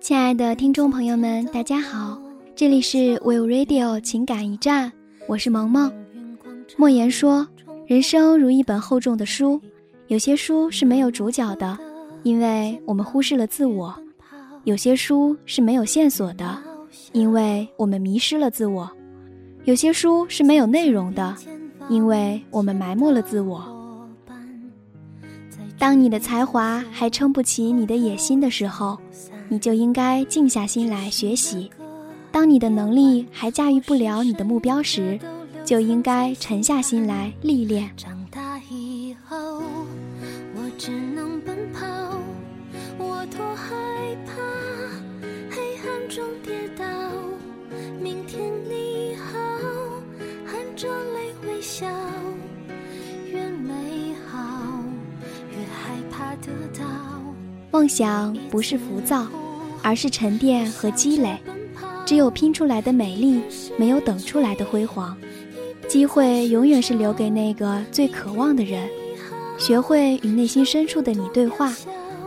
[0.00, 2.20] 亲爱的听众朋友们，大家好，
[2.54, 4.92] 这里是 Will Radio 情感驿站，
[5.26, 5.90] 我是萌萌。
[6.76, 7.48] 莫言说，
[7.86, 9.60] 人生如一本厚重的书，
[10.08, 11.78] 有些书是没有主角的，
[12.22, 13.92] 因为我们忽视了自我；
[14.64, 16.58] 有些书是没有线索的，
[17.12, 18.88] 因为我们迷失了自我；
[19.64, 21.34] 有些书是没有内容的，
[21.88, 23.62] 因为我们埋没了自我。
[25.78, 28.98] 当你的才华还撑不起你的野心的时候。
[29.50, 31.70] 你就应该静下心来学习。
[32.32, 35.20] 当你的能力还驾驭不了你的目标时，
[35.64, 37.90] 就应该沉下心来历练。
[37.96, 39.62] 长大以后，
[40.54, 41.86] 我只能奔跑，
[42.98, 43.74] 我多害
[44.26, 44.32] 怕
[45.50, 46.84] 黑暗中跌倒。
[48.00, 49.38] 明天你好，
[50.46, 51.86] 含着泪微笑，
[53.30, 54.38] 越美好
[55.50, 56.84] 越害怕得到。
[57.70, 59.26] 梦想不是浮躁。
[59.86, 61.38] 而是沉淀和积累，
[62.06, 63.42] 只有拼出来的美丽，
[63.76, 65.14] 没有等出来的辉煌。
[65.94, 68.88] 机会永远是留给那个最渴望的人。
[69.56, 71.72] 学会与内心深处的你对话，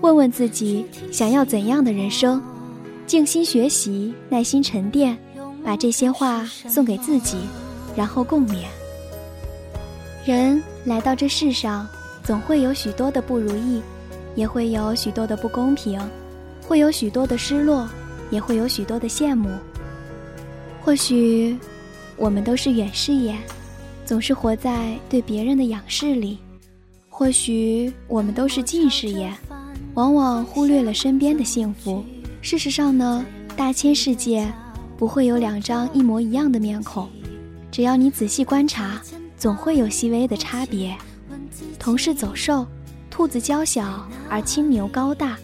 [0.00, 2.40] 问问自己想要怎样的人生。
[3.04, 5.18] 静心学习，耐心沉淀，
[5.64, 7.36] 把这些话送给自己，
[7.96, 8.62] 然后共勉。
[10.24, 11.84] 人来到这世上，
[12.22, 13.82] 总会有许多的不如意，
[14.36, 16.00] 也会有许多的不公平。
[16.64, 17.88] 会有许多的失落，
[18.30, 19.48] 也会有许多的羡慕。
[20.80, 21.58] 或许，
[22.18, 23.38] 我们都是远视眼，
[24.04, 26.36] 总是活在对别人的仰视里；
[27.08, 29.32] 或许，我们都是近视眼，
[29.94, 32.04] 往往忽略了身边的幸福。
[32.42, 33.24] 事实上呢，
[33.56, 34.52] 大千世界
[34.96, 37.08] 不会有两张一模一样的面孔，
[37.70, 39.00] 只要你仔细观察，
[39.36, 40.96] 总会有细微的差别。
[41.78, 42.66] 同是走兽，
[43.08, 45.38] 兔子娇小而青牛高大。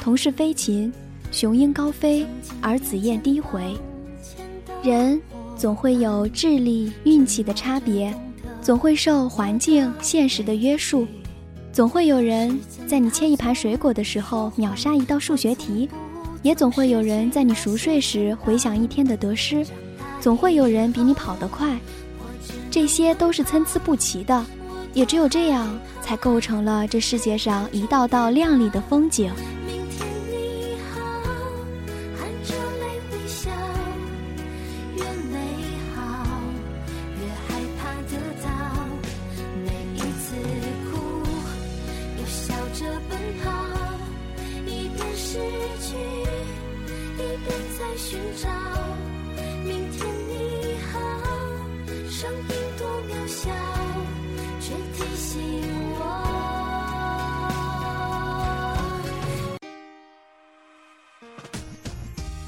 [0.00, 0.92] 同是飞禽，
[1.30, 2.26] 雄鹰高飞，
[2.60, 3.76] 而紫燕低回。
[4.82, 5.20] 人
[5.58, 8.14] 总会有智力、运气的差别，
[8.62, 11.04] 总会受环境、现实的约束，
[11.72, 15.88] 总会有人在你切一盘水果的时候秒杀一道数学题，
[16.42, 19.66] 也总会有人在你熟睡时回想一天的得失，
[20.20, 21.76] 总会有人比你跑得快。
[22.70, 24.46] 这些都是参差不齐的，
[24.94, 29.32] 也只有这样，才构成了这世界上一道道亮丽的风景。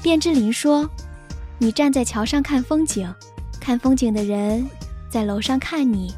[0.03, 0.89] 卞之琳说
[1.57, 3.13] ：“你站在桥上看风景，
[3.61, 4.67] 看风景的人
[5.09, 6.13] 在楼上看你。”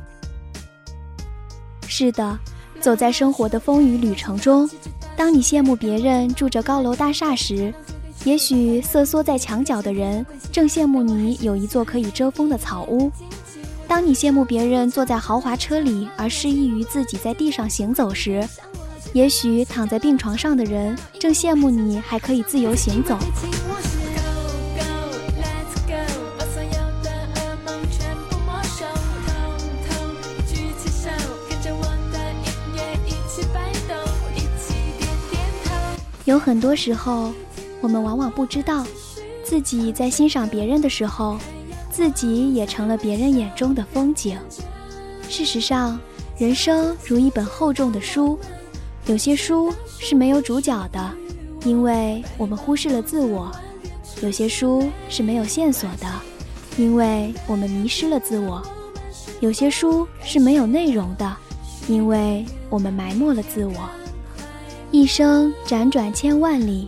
[1.87, 2.39] 是的，
[2.79, 4.67] 走在生活的风雨旅程中，
[5.15, 7.71] 当你羡慕别人住着高楼大厦时，
[8.25, 13.11] 也许瑟缩在墙角的人正羡慕你有一座可以遮风的草屋；
[13.85, 18.47] 当你羡慕别人坐在豪华车里而失意于自己在地上行走时，
[19.11, 23.17] 也许躺在病床上的人正羡慕你还可以自由行走。
[36.25, 37.33] 有很多时候，
[37.83, 38.85] 我们往往不知道，
[39.43, 41.37] 自己在欣赏别人的时候，
[41.91, 44.37] 自己也成了别人眼中的风景。
[45.27, 45.99] 事实上，
[46.37, 48.39] 人生如一本厚重的书，
[49.05, 51.11] 有些书是没有主角的，
[51.65, 53.51] 因为我们忽视了自我；
[54.21, 56.07] 有些书是没有线索的，
[56.77, 58.61] 因为我们迷失了自我；
[59.41, 61.35] 有些书是没有内容的，
[61.89, 63.89] 因为我们埋没了自我。
[64.89, 66.87] 一生辗转千万里，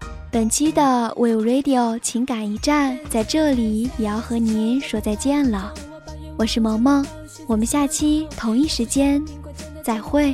[0.31, 5.73] 本期的 We Radio 情感驿站在这里也要和您说再见了。
[6.37, 7.05] 我是萌萌，
[7.47, 9.21] 我们下期同一时间
[9.83, 10.33] 再会。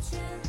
[0.00, 0.47] you